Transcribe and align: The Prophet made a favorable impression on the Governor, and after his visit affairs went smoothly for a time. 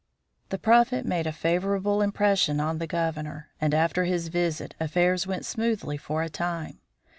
The 0.49 0.57
Prophet 0.57 1.05
made 1.05 1.27
a 1.27 1.31
favorable 1.31 2.01
impression 2.01 2.59
on 2.59 2.79
the 2.79 2.87
Governor, 2.87 3.49
and 3.61 3.71
after 3.71 4.05
his 4.05 4.29
visit 4.29 4.73
affairs 4.79 5.27
went 5.27 5.45
smoothly 5.45 5.95
for 5.97 6.23
a 6.23 6.27
time. 6.29 6.79